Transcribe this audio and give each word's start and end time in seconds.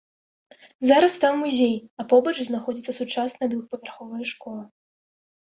Зараз 0.91 1.13
там 1.23 1.33
музей, 1.45 1.75
а 1.99 2.07
побач 2.13 2.33
знаходзіцца 2.49 2.97
сучасная 3.01 3.51
двухпавярховая 3.53 4.23
школа. 4.33 4.61